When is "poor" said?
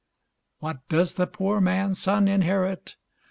1.27-1.61